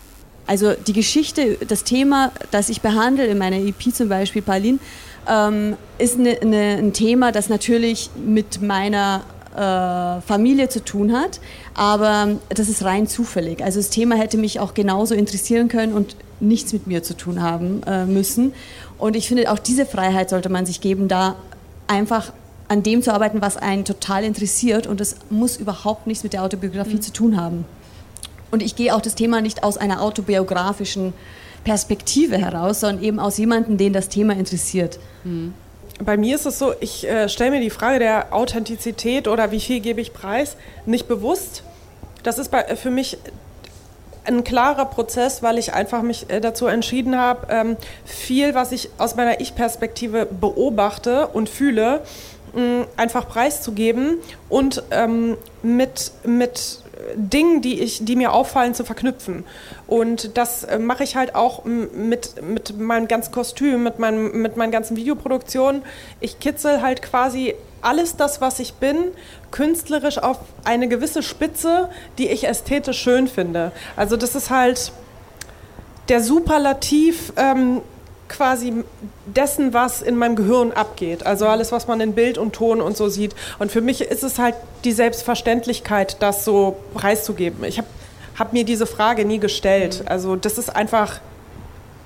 Also 0.47 0.73
die 0.75 0.93
Geschichte, 0.93 1.59
das 1.67 1.85
Thema, 1.85 2.33
das 2.51 2.69
ich 2.69 2.81
behandle 2.81 3.27
in 3.27 3.39
meiner 3.39 3.57
EP 3.57 3.95
zum 3.95 4.09
Beispiel, 4.09 4.43
Pauline, 4.43 4.79
ähm, 5.29 5.77
ist 5.99 6.19
ne, 6.19 6.39
ne, 6.43 6.77
ein 6.79 6.93
Thema, 6.93 7.33
das 7.33 7.49
natürlich 7.49 8.11
mit 8.17 8.63
meiner 8.63 9.25
äh, 9.59 10.21
Familie 10.21 10.69
zu 10.69 10.85
tun 10.85 11.13
hat, 11.13 11.41
aber 11.75 12.37
das 12.49 12.69
ist 12.69 12.85
rein 12.85 13.07
zufällig. 13.09 13.63
Also 13.65 13.81
das 13.81 13.91
Thema 13.91 14.15
hätte 14.15 14.39
mich 14.39 14.61
auch 14.61 14.73
genauso 14.73 15.15
interessieren 15.15 15.69
können 15.69 15.93
und 15.93 16.17
nichts 16.41 16.73
mit 16.73 16.87
mir 16.87 17.03
zu 17.03 17.17
tun 17.17 17.43
haben 17.43 17.83
äh, 17.85 18.07
müssen. 18.07 18.53
Und 18.99 19.17
ich 19.17 19.27
finde, 19.27 19.51
auch 19.51 19.59
diese 19.59 19.85
Freiheit 19.85 20.31
sollte 20.31 20.49
man 20.49 20.65
sich 20.65 20.81
geben, 20.81 21.09
da 21.09 21.35
einfach 21.89 22.33
an 22.69 22.83
dem 22.83 23.03
zu 23.03 23.13
arbeiten, 23.13 23.41
was 23.41 23.57
einen 23.57 23.85
total 23.85 24.23
interessiert 24.25 24.87
und 24.87 25.01
das 25.01 25.17
muss 25.31 25.57
überhaupt 25.57 26.07
nichts 26.07 26.23
mit 26.23 26.35
der 26.35 26.45
Autobiografie 26.45 26.97
mhm. 26.97 27.03
zu 27.03 27.13
tun 27.13 27.41
haben. 27.41 27.65
Und 28.51 28.63
ich 28.63 28.77
gehe 28.77 28.95
auch 28.95 29.01
das 29.01 29.15
Thema 29.15 29.41
nicht 29.41 29.65
aus 29.65 29.77
einer 29.77 30.03
autobiografischen 30.03 31.13
Perspektive 31.65 32.39
heraus, 32.39 32.81
sondern 32.81 33.03
eben 33.03 33.19
aus 33.19 33.39
jemandem, 33.39 33.77
den 33.77 33.93
das 33.93 34.09
Thema 34.09 34.35
interessiert. 34.35 35.01
Mhm 35.25 35.53
bei 36.05 36.17
mir 36.17 36.35
ist 36.35 36.47
es 36.47 36.59
so, 36.59 36.75
ich 36.81 37.09
äh, 37.09 37.29
stelle 37.29 37.51
mir 37.51 37.61
die 37.61 37.71
Frage 37.71 37.99
der 37.99 38.33
Authentizität 38.33 39.29
oder 39.29 39.51
wie 39.51 39.61
viel 39.61 39.81
gebe 39.81 40.01
ich 40.01 40.13
preis 40.13 40.57
nicht 40.87 41.09
bewusst. 41.09 41.63
Das 42.23 42.39
ist 42.39 42.51
bei, 42.51 42.63
äh, 42.63 42.77
für 42.77 42.91
mich 42.91 43.19
ein 44.25 44.45
klarer 44.45 44.85
Prozess, 44.85 45.43
weil 45.43 45.59
ich 45.59 45.73
einfach 45.73 46.03
mich 46.03 46.29
äh, 46.31 46.41
dazu 46.41 46.67
entschieden 46.67 47.17
habe, 47.17 47.47
ähm, 47.51 47.77
viel, 48.05 48.55
was 48.55 48.73
ich 48.73 48.91
aus 48.99 49.17
meiner 49.17 49.41
Ich-Perspektive 49.41 50.27
beobachte 50.27 51.29
und 51.29 51.49
fühle, 51.49 52.03
mh, 52.55 52.87
einfach 52.97 53.27
preiszugeben 53.27 54.19
und 54.49 54.83
ähm, 54.91 55.37
mit, 55.63 56.13
mit 56.25 56.81
Dingen, 57.15 57.63
die, 57.63 57.81
ich, 57.81 58.05
die 58.05 58.17
mir 58.17 58.33
auffallen, 58.33 58.75
zu 58.75 58.85
verknüpfen. 58.85 59.45
Und 59.87 60.37
das 60.37 60.65
äh, 60.65 60.79
mache 60.79 61.05
ich 61.05 61.17
halt 61.17 61.35
auch 61.35 61.65
mit, 61.65 62.43
mit 62.43 62.79
meinem 62.79 63.09
ganzen 63.09 63.33
Kostüm, 63.33 63.83
mit, 63.83 63.99
meinem, 63.99 64.43
mit 64.43 64.57
meinen 64.57 64.73
ganzen 64.73 64.97
Videoproduktionen. 64.97 65.83
Ich 66.21 66.41
kitzel 66.41 66.83
halt 66.83 67.03
quasi 67.03 67.55
alles 67.81 68.17
das, 68.17 68.41
was 68.41 68.59
ich 68.59 68.75
bin, 68.75 68.97
künstlerisch 69.51 70.19
auf 70.19 70.39
eine 70.65 70.89
gewisse 70.89 71.23
Spitze, 71.23 71.89
die 72.19 72.29
ich 72.29 72.47
ästhetisch 72.47 72.99
schön 72.99 73.29
finde. 73.29 73.73
Also 73.97 74.17
das 74.17 74.35
ist 74.35 74.51
halt 74.51 74.93
der 76.09 76.23
Superlativ 76.23 77.33
ähm, 77.37 77.83
quasi 78.29 78.85
dessen, 79.27 79.73
was 79.73 80.03
in 80.03 80.17
meinem 80.17 80.37
Gehirn 80.37 80.73
abgeht. 80.73 81.27
Also 81.27 81.47
alles, 81.47 81.73
was 81.73 81.87
man 81.87 82.01
in 82.01 82.15
Bild 82.15 82.39
und 82.39 82.53
Ton 82.53 82.81
und 82.81 82.97
so 82.97 83.09
sieht. 83.09 83.35
Und 83.59 83.73
für 83.73 83.81
mich 83.81 84.01
ist 84.01 84.23
es 84.23 84.39
halt 84.39 84.55
die 84.85 84.93
Selbstverständlichkeit, 84.93 86.17
das 86.21 86.45
so 86.45 86.77
preiszugeben. 86.95 87.65
Ich 87.65 87.79
habe 87.79 87.89
hab 88.39 88.53
mir 88.53 88.65
diese 88.65 88.87
Frage 88.87 89.25
nie 89.25 89.39
gestellt. 89.39 90.05
Also 90.07 90.37
das 90.37 90.59
ist 90.59 90.75
einfach, 90.75 91.21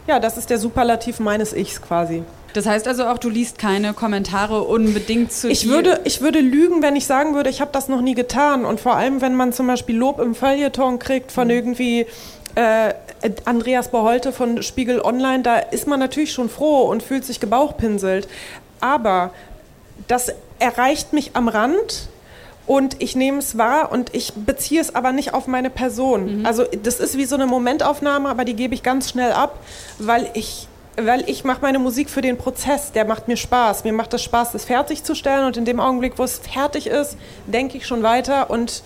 ja, 0.07 0.19
das 0.19 0.37
ist 0.37 0.51
der 0.51 0.59
Superlativ 0.59 1.21
meines 1.21 1.53
Ichs 1.53 1.83
quasi. 1.83 2.23
Das 2.55 2.67
heißt 2.67 2.87
also 2.87 3.07
auch, 3.07 3.19
du 3.19 3.31
liest 3.31 3.59
keine 3.59 3.95
Kommentare 3.95 4.63
unbedingt 4.63 5.33
zu 5.33 5.49
ich 5.49 5.69
würde 5.69 6.01
Ich 6.05 6.21
würde 6.21 6.41
lügen, 6.41 6.83
wenn 6.83 6.97
ich 6.97 7.07
sagen 7.07 7.35
würde, 7.35 7.51
ich 7.51 7.61
habe 7.61 7.71
das 7.73 7.89
noch 7.89 8.03
nie 8.03 8.15
getan. 8.15 8.65
Und 8.65 8.81
vor 8.81 8.97
allem, 8.97 9.21
wenn 9.21 9.35
man 9.35 9.53
zum 9.53 9.67
Beispiel 9.67 9.97
Lob 9.97 10.21
im 10.21 10.35
Feuilleton 10.35 10.99
kriegt 10.99 11.33
von 11.33 11.45
mhm. 11.49 11.55
irgendwie 11.55 12.07
äh, 12.55 12.93
Andreas 13.45 13.89
Beholte 13.89 14.33
von 14.33 14.63
Spiegel 14.63 15.01
Online, 15.01 15.43
da 15.43 15.59
ist 15.59 15.87
man 15.87 16.01
natürlich 16.01 16.33
schon 16.33 16.49
froh 16.49 16.83
und 16.83 17.03
fühlt 17.03 17.25
sich 17.25 17.41
gebauchpinselt. 17.41 18.29
Aber 18.81 19.31
das 20.09 20.33
erreicht 20.59 21.13
mich 21.13 21.33
am 21.35 21.49
Rand 21.49 22.09
und 22.67 23.01
ich 23.03 23.17
nehme 23.17 23.39
es 23.39 23.59
wahr 23.59 23.91
und 23.93 24.15
ich 24.15 24.33
beziehe 24.35 24.81
es 24.81 24.95
aber 24.95 25.13
nicht 25.13 25.35
auf 25.35 25.47
meine 25.47 25.71
Person. 25.71 26.41
Mhm. 26.41 26.47
Also 26.47 26.65
das 26.83 27.01
ist 27.01 27.17
wie 27.17 27.25
so 27.25 27.35
eine 27.35 27.47
Momentaufnahme, 27.47 28.29
aber 28.29 28.45
die 28.45 28.55
gebe 28.55 28.75
ich 28.75 28.83
ganz 28.83 29.11
schnell 29.11 29.33
ab, 29.33 29.59
weil 29.99 30.31
ich 30.35 30.69
weil 30.97 31.27
ich 31.27 31.43
mache 31.45 31.63
meine 31.63 31.79
Musik 31.79 32.11
für 32.11 32.21
den 32.21 32.37
Prozess, 32.37 32.93
der 32.93 33.07
macht 33.07 33.27
mir 33.27 33.39
Spaß. 33.39 33.85
Mir 33.85 33.95
macht 33.95 34.13
es 34.13 34.23
Spaß, 34.23 34.55
es 34.55 34.67
fertigzustellen 34.67 35.47
und 35.47 35.57
in 35.57 35.65
dem 35.65 35.81
Augenblick, 35.81 36.19
wo 36.19 36.25
es 36.25 36.39
fertig 36.39 36.87
ist, 36.87 37.17
denke 37.47 37.79
ich 37.79 37.87
schon 37.87 38.03
weiter 38.03 38.51
und 38.51 38.83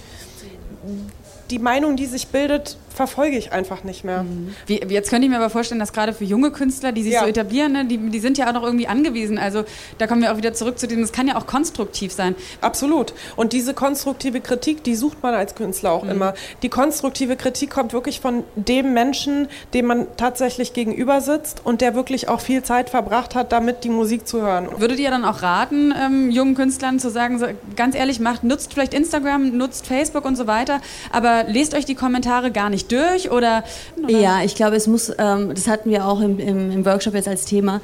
die 1.51 1.59
Meinung, 1.59 1.97
die 1.97 2.07
sich 2.07 2.29
bildet, 2.29 2.77
verfolge 2.97 3.37
ich 3.37 3.53
einfach 3.53 3.85
nicht 3.85 4.05
mehr. 4.05 4.23
Mhm. 4.23 4.55
Wie, 4.67 4.81
jetzt 4.89 5.11
könnte 5.11 5.27
ich 5.27 5.31
mir 5.31 5.37
aber 5.37 5.51
vorstellen, 5.51 5.79
dass 5.79 5.93
gerade 5.93 6.15
für 6.15 6.25
junge 6.25 6.51
Künstler, 6.51 6.93
die 6.93 7.03
sich 7.03 7.13
ja. 7.13 7.21
so 7.21 7.27
etablieren, 7.27 7.73
ne, 7.73 7.85
die, 7.85 7.99
die 7.99 8.21
sind 8.21 8.39
ja 8.39 8.49
auch 8.49 8.55
noch 8.55 8.63
irgendwie 8.63 8.89
angewiesen. 8.89 9.37
Also 9.37 9.65
da 9.99 10.07
kommen 10.07 10.23
wir 10.23 10.33
auch 10.33 10.39
wieder 10.39 10.55
zurück 10.55 10.79
zu 10.79 10.89
dem, 10.89 11.03
es 11.03 11.13
kann 11.13 11.29
ja 11.29 11.37
auch 11.37 11.47
konstruktiv 11.47 12.11
sein. 12.11 12.35
Absolut. 12.63 13.13
Und 13.37 13.53
diese 13.53 13.75
konstruktive 13.75 14.41
Kritik, 14.41 14.83
die 14.83 14.95
sucht 14.95 15.23
man 15.23 15.35
als 15.35 15.55
Künstler 15.55 15.93
auch 15.93 16.05
mhm. 16.05 16.11
immer. 16.11 16.35
Die 16.63 16.71
konstruktive 16.71 17.37
Kritik 17.37 17.69
kommt 17.69 17.93
wirklich 17.93 18.21
von 18.21 18.45
dem 18.55 18.95
Menschen, 18.95 19.49
dem 19.75 19.87
man 19.87 20.07
tatsächlich 20.17 20.73
gegenüber 20.73 21.21
sitzt 21.21 21.61
und 21.65 21.83
der 21.83 21.95
wirklich 21.95 22.31
auch 22.31 22.41
viel 22.41 22.63
Zeit 22.63 22.89
verbracht 22.89 23.35
hat, 23.35 23.53
damit 23.53 23.85
die 23.85 23.91
Musik 23.91 24.27
zu 24.27 24.41
hören. 24.41 24.69
Würdet 24.79 24.99
ihr 25.01 25.11
dann 25.11 25.27
auch 25.27 25.43
raten, 25.43 25.93
ähm, 25.95 26.31
jungen 26.31 26.55
Künstlern 26.55 26.99
zu 26.99 27.11
sagen, 27.11 27.39
so, 27.39 27.47
ganz 27.77 27.95
ehrlich, 27.95 28.21
macht, 28.21 28.43
nutzt 28.43 28.73
vielleicht 28.73 28.95
Instagram, 28.95 29.55
nutzt 29.55 29.87
Facebook 29.87 30.25
und 30.25 30.37
so 30.37 30.47
weiter, 30.47 30.81
aber 31.13 31.45
lest 31.47 31.75
euch 31.75 31.85
die 31.85 31.95
Kommentare 31.95 32.51
gar 32.51 32.71
nicht 32.71 32.86
durch 32.87 33.31
oder, 33.31 33.65
oder? 33.97 34.11
Ja, 34.11 34.43
ich 34.43 34.55
glaube, 34.55 34.77
es 34.77 34.87
muss, 34.87 35.11
ähm, 35.19 35.55
das 35.55 35.69
hatten 35.69 35.91
wir 35.91 36.07
auch 36.07 36.21
im, 36.21 36.39
im, 36.39 36.71
im 36.71 36.87
Workshop 36.87 37.15
jetzt 37.15 37.29
als 37.29 37.45
Thema, 37.45 37.81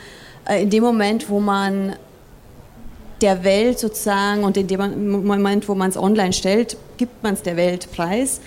äh, 0.49 0.63
in 0.63 0.71
dem 0.71 0.83
Moment, 0.83 1.29
wo 1.29 1.41
man 1.41 1.95
der 3.21 3.45
Welt 3.45 3.79
sozusagen 3.79 4.45
und 4.45 4.57
in 4.57 4.67
dem 4.67 5.23
Moment, 5.27 5.69
wo 5.69 5.75
man 5.75 5.91
es 5.91 5.97
online 5.97 6.33
stellt, 6.33 6.77
gibt 6.97 7.23
man 7.23 7.35
es 7.35 7.43
der 7.43 7.57
Welt 7.57 7.89
preis. 7.93 8.41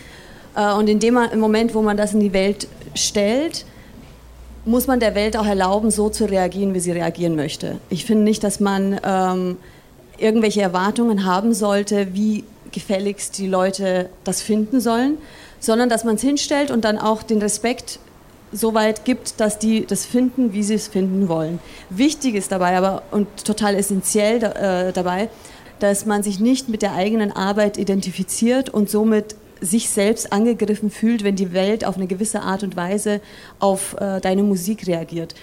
Äh, 0.56 0.74
und 0.74 0.90
in 0.90 1.00
dem 1.00 1.16
Moment, 1.36 1.74
wo 1.74 1.82
man 1.82 1.98
das 1.98 2.14
in 2.14 2.20
die 2.20 2.34
Welt 2.34 2.68
stellt, 2.94 3.66
muss 4.66 4.88
man 4.88 5.00
der 5.00 5.16
Welt 5.16 5.38
auch 5.38 5.46
erlauben, 5.46 5.92
so 5.92 6.10
zu 6.10 6.26
reagieren, 6.26 6.74
wie 6.74 6.80
sie 6.80 6.92
reagieren 6.92 7.36
möchte. 7.36 7.78
Ich 7.90 8.06
finde 8.06 8.24
nicht, 8.24 8.44
dass 8.44 8.60
man 8.60 9.00
ähm, 9.06 9.58
irgendwelche 10.18 10.62
Erwartungen 10.62 11.26
haben 11.26 11.54
sollte, 11.54 12.08
wie 12.14 12.44
gefälligst 12.76 13.38
die 13.40 13.48
Leute 13.48 14.10
das 14.24 14.42
finden 14.42 14.80
sollen, 14.80 15.18
sondern 15.60 15.90
dass 15.90 16.04
man 16.04 16.16
es 16.16 16.22
hinstellt 16.22 16.70
und 16.70 16.86
dann 16.86 17.00
auch 17.00 17.24
den 17.24 17.40
Respekt 17.40 18.00
so 18.52 18.74
weit 18.74 19.06
gibt, 19.06 19.40
dass 19.40 19.58
die 19.58 19.86
das 19.86 20.06
finden, 20.06 20.54
wie 20.54 20.62
sie 20.62 20.76
es 20.76 20.88
finden 20.88 21.28
wollen. 21.28 21.60
Wichtig 21.90 22.36
ist 22.36 22.52
dabei 22.52 22.78
aber 22.78 23.02
und 23.12 23.28
total 23.44 23.76
essentiell 23.76 24.44
äh, 24.44 24.94
dabei, 24.94 25.30
dass 25.80 26.06
man 26.06 26.22
sich 26.22 26.40
nicht 26.40 26.70
mit 26.70 26.82
der 26.82 26.94
eigenen 26.94 27.32
Arbeit 27.32 27.78
identifiziert 27.78 28.70
und 28.70 28.90
somit 28.90 29.36
sich 29.62 29.90
selbst 29.90 30.32
angegriffen 30.32 30.90
fühlt, 30.90 31.24
wenn 31.24 31.36
die 31.36 31.54
Welt 31.54 31.86
auf 31.86 31.96
eine 31.96 32.08
gewisse 32.08 32.42
Art 32.42 32.64
und 32.64 32.76
Weise 32.76 33.22
auf 33.60 33.96
äh, 34.00 34.20
deine 34.20 34.44
Musik 34.44 34.86
reagiert. 34.86 35.34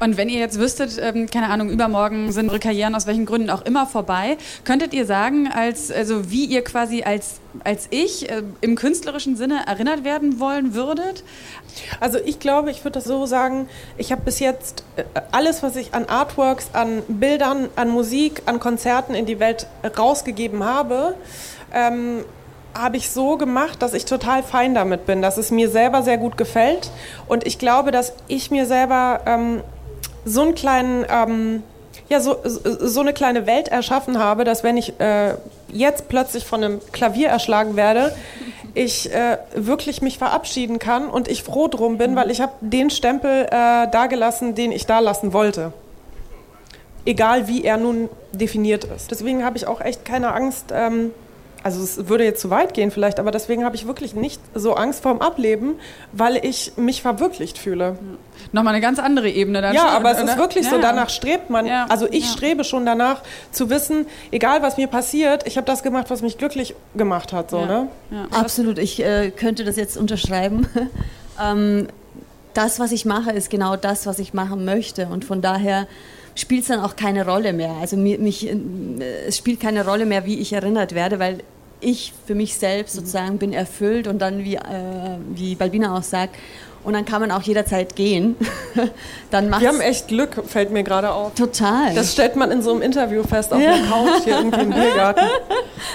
Und 0.00 0.16
wenn 0.16 0.30
ihr 0.30 0.40
jetzt 0.40 0.58
wüsstet, 0.58 0.98
ähm, 1.00 1.28
keine 1.28 1.50
Ahnung, 1.50 1.68
übermorgen 1.68 2.32
sind 2.32 2.48
eure 2.48 2.58
Karrieren 2.58 2.94
aus 2.94 3.06
welchen 3.06 3.26
Gründen 3.26 3.50
auch 3.50 3.62
immer 3.62 3.86
vorbei, 3.86 4.38
könntet 4.64 4.94
ihr 4.94 5.04
sagen, 5.04 5.46
als, 5.46 5.92
also 5.92 6.30
wie 6.30 6.46
ihr 6.46 6.64
quasi 6.64 7.02
als, 7.02 7.40
als 7.64 7.86
ich 7.90 8.30
äh, 8.30 8.42
im 8.62 8.76
künstlerischen 8.76 9.36
Sinne 9.36 9.66
erinnert 9.66 10.02
werden 10.02 10.40
wollen 10.40 10.74
würdet? 10.74 11.22
Also 12.00 12.18
ich 12.24 12.40
glaube, 12.40 12.70
ich 12.70 12.82
würde 12.82 12.94
das 12.94 13.04
so 13.04 13.26
sagen, 13.26 13.68
ich 13.98 14.10
habe 14.10 14.22
bis 14.22 14.40
jetzt 14.40 14.84
äh, 14.96 15.04
alles, 15.32 15.62
was 15.62 15.76
ich 15.76 15.92
an 15.92 16.06
Artworks, 16.06 16.70
an 16.72 17.02
Bildern, 17.06 17.68
an 17.76 17.90
Musik, 17.90 18.42
an 18.46 18.58
Konzerten 18.58 19.14
in 19.14 19.26
die 19.26 19.38
Welt 19.38 19.66
rausgegeben 19.98 20.64
habe, 20.64 21.14
ähm, 21.74 22.24
habe 22.74 22.96
ich 22.96 23.10
so 23.10 23.36
gemacht, 23.36 23.82
dass 23.82 23.94
ich 23.94 24.04
total 24.04 24.42
fein 24.42 24.74
damit 24.74 25.04
bin, 25.04 25.20
dass 25.22 25.36
es 25.36 25.50
mir 25.50 25.68
selber 25.68 26.02
sehr 26.02 26.18
gut 26.18 26.36
gefällt. 26.38 26.90
Und 27.26 27.46
ich 27.46 27.58
glaube, 27.58 27.90
dass 27.90 28.14
ich 28.28 28.50
mir 28.50 28.64
selber 28.64 29.20
ähm, 29.26 29.62
so 30.24 30.42
einen 30.42 30.54
kleinen, 30.54 31.04
ähm, 31.08 31.62
ja, 32.08 32.20
so, 32.20 32.36
so 32.44 33.00
eine 33.00 33.12
kleine 33.12 33.46
Welt 33.46 33.68
erschaffen 33.68 34.18
habe, 34.18 34.44
dass 34.44 34.64
wenn 34.64 34.76
ich 34.76 34.98
äh, 35.00 35.34
jetzt 35.72 36.08
plötzlich 36.08 36.44
von 36.44 36.62
einem 36.62 36.80
Klavier 36.92 37.28
erschlagen 37.28 37.76
werde, 37.76 38.14
ich 38.74 39.12
äh, 39.12 39.38
wirklich 39.54 40.02
mich 40.02 40.18
verabschieden 40.18 40.78
kann 40.78 41.08
und 41.08 41.28
ich 41.28 41.42
froh 41.42 41.68
drum 41.68 41.98
bin, 41.98 42.16
weil 42.16 42.30
ich 42.30 42.40
habe 42.40 42.52
den 42.60 42.90
Stempel 42.90 43.46
äh, 43.46 43.90
dagelassen, 43.90 44.54
den 44.54 44.72
ich 44.72 44.86
da 44.86 44.98
lassen 45.00 45.32
wollte. 45.32 45.72
Egal 47.04 47.48
wie 47.48 47.64
er 47.64 47.78
nun 47.78 48.08
definiert 48.32 48.84
ist. 48.84 49.10
Deswegen 49.10 49.44
habe 49.44 49.56
ich 49.56 49.66
auch 49.66 49.80
echt 49.80 50.04
keine 50.04 50.32
Angst, 50.32 50.66
ähm, 50.72 51.12
also 51.62 51.82
es 51.82 52.08
würde 52.08 52.24
jetzt 52.24 52.40
zu 52.40 52.50
weit 52.50 52.74
gehen 52.74 52.90
vielleicht, 52.90 53.20
aber 53.20 53.30
deswegen 53.30 53.64
habe 53.64 53.76
ich 53.76 53.86
wirklich 53.86 54.14
nicht 54.14 54.40
so 54.54 54.74
Angst 54.74 55.02
vorm 55.02 55.20
Ableben, 55.20 55.74
weil 56.12 56.44
ich 56.44 56.72
mich 56.76 57.02
verwirklicht 57.02 57.58
fühle. 57.58 57.98
Nochmal 58.52 58.74
eine 58.74 58.80
ganz 58.80 58.98
andere 58.98 59.28
Ebene. 59.28 59.60
Dann 59.60 59.74
ja, 59.74 59.82
schon, 59.82 59.90
aber 59.90 60.10
es 60.12 60.22
ist 60.22 60.36
wirklich 60.38 60.64
ja, 60.64 60.70
so, 60.70 60.78
danach 60.78 61.10
strebt 61.10 61.50
man, 61.50 61.66
ja, 61.66 61.86
also 61.88 62.06
ich 62.10 62.24
ja. 62.24 62.30
strebe 62.30 62.64
schon 62.64 62.86
danach 62.86 63.22
zu 63.52 63.70
wissen, 63.70 64.06
egal 64.30 64.62
was 64.62 64.76
mir 64.76 64.86
passiert, 64.86 65.46
ich 65.46 65.56
habe 65.56 65.66
das 65.66 65.82
gemacht, 65.82 66.10
was 66.10 66.22
mich 66.22 66.38
glücklich 66.38 66.74
gemacht 66.94 67.32
hat. 67.32 67.50
So, 67.50 67.64
ne? 67.64 67.88
Absolut, 68.30 68.78
ich 68.78 69.02
äh, 69.04 69.30
könnte 69.30 69.64
das 69.64 69.76
jetzt 69.76 69.96
unterschreiben. 69.96 70.66
ähm, 71.42 71.88
das, 72.54 72.80
was 72.80 72.92
ich 72.92 73.04
mache, 73.04 73.30
ist 73.30 73.50
genau 73.50 73.76
das, 73.76 74.06
was 74.06 74.18
ich 74.18 74.34
machen 74.34 74.64
möchte 74.64 75.06
und 75.06 75.24
von 75.24 75.40
daher 75.40 75.86
spielt 76.34 76.62
es 76.62 76.68
dann 76.68 76.80
auch 76.80 76.96
keine 76.96 77.26
Rolle 77.26 77.52
mehr. 77.52 77.74
Also 77.80 77.96
mich, 77.96 78.48
äh, 78.48 78.56
es 79.26 79.36
spielt 79.36 79.60
keine 79.60 79.86
Rolle 79.86 80.06
mehr, 80.06 80.26
wie 80.26 80.38
ich 80.38 80.52
erinnert 80.52 80.94
werde, 80.94 81.18
weil 81.18 81.42
ich 81.80 82.12
für 82.26 82.34
mich 82.34 82.56
selbst 82.56 82.94
sozusagen 82.94 83.38
bin 83.38 83.52
erfüllt 83.52 84.06
und 84.06 84.18
dann, 84.18 84.44
wie, 84.44 84.56
äh, 84.56 85.16
wie 85.34 85.54
Balbina 85.54 85.96
auch 85.96 86.02
sagt, 86.02 86.36
und 86.82 86.94
dann 86.94 87.04
kann 87.04 87.20
man 87.20 87.30
auch 87.30 87.42
jederzeit 87.42 87.94
gehen. 87.96 88.36
dann 89.30 89.50
Wir 89.50 89.68
haben 89.68 89.80
echt 89.80 90.08
Glück, 90.08 90.42
fällt 90.46 90.70
mir 90.70 90.82
gerade 90.82 91.10
auf. 91.10 91.34
Total. 91.34 91.94
Das 91.94 92.12
stellt 92.12 92.36
man 92.36 92.50
in 92.50 92.62
so 92.62 92.72
einem 92.72 92.82
Interview 92.82 93.22
fest 93.22 93.52
auf 93.52 93.60
ja. 93.60 93.76
der 93.76 93.86
Couch 93.86 94.24
hier 94.24 94.36
irgendwie 94.36 94.60
im 94.60 94.70
Biergarten. 94.70 95.24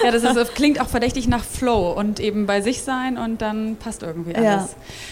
Ja, 0.04 0.10
das, 0.10 0.24
ist, 0.24 0.36
das, 0.36 0.52
klingt 0.52 0.80
auch 0.80 0.88
verdächtig 0.88 1.28
nach 1.28 1.44
Flow 1.44 1.92
und 1.92 2.18
eben 2.20 2.46
bei 2.46 2.60
sich 2.60 2.82
sein 2.82 3.16
und 3.16 3.40
dann 3.40 3.76
passt 3.76 4.02
irgendwie 4.02 4.34
alles. 4.34 4.44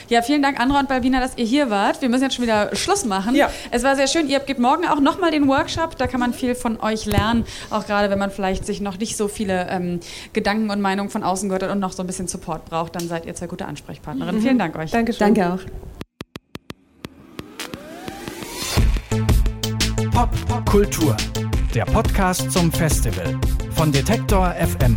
Ja, 0.08 0.18
ja 0.18 0.22
vielen 0.22 0.42
Dank, 0.42 0.60
Andra 0.60 0.80
und 0.80 0.88
Balbina, 0.88 1.20
dass 1.20 1.36
ihr 1.36 1.44
hier 1.44 1.70
wart. 1.70 2.02
Wir 2.02 2.08
müssen 2.08 2.24
jetzt 2.24 2.34
schon 2.34 2.44
wieder 2.44 2.74
Schluss 2.74 3.04
machen. 3.04 3.34
Ja. 3.34 3.50
Es 3.70 3.82
war 3.82 3.94
sehr 3.96 4.08
schön. 4.08 4.28
Ihr 4.28 4.40
gebt 4.40 4.60
morgen 4.60 4.86
auch 4.86 5.00
nochmal 5.00 5.30
den 5.30 5.48
Workshop. 5.48 5.96
Da 5.96 6.06
kann 6.06 6.20
man 6.20 6.34
viel 6.34 6.54
von 6.54 6.80
euch 6.80 7.06
lernen. 7.06 7.46
Auch 7.70 7.86
gerade, 7.86 8.10
wenn 8.10 8.18
man 8.18 8.30
vielleicht 8.30 8.66
sich 8.66 8.80
noch 8.80 8.98
nicht 8.98 9.16
so 9.16 9.28
viele 9.28 9.68
ähm, 9.70 10.00
Gedanken 10.32 10.70
und 10.70 10.80
Meinungen 10.80 11.08
von 11.08 11.22
außen 11.22 11.48
gehört 11.48 11.62
hat 11.62 11.70
und 11.70 11.80
noch 11.80 11.92
so 11.92 12.02
ein 12.02 12.06
bisschen 12.06 12.26
Support 12.26 12.64
braucht, 12.66 12.96
dann 12.96 13.08
seid 13.08 13.26
ihr 13.26 13.34
zwei 13.34 13.46
gute 13.46 13.66
Ansprechpartnerinnen. 13.66 14.40
Mhm. 14.40 14.44
Vielen 14.44 14.58
Dank 14.58 14.76
euch. 14.76 14.90
Dankeschön. 14.90 15.34
Danke 15.34 15.54
auch. 15.54 15.63
Pop 20.12 20.66
Kultur, 20.66 21.16
der 21.74 21.84
Podcast 21.84 22.50
zum 22.50 22.72
Festival 22.72 23.38
von 23.76 23.92
Detektor 23.92 24.54
FM. 24.54 24.96